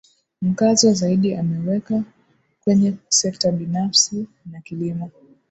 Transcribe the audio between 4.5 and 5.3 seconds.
kilimo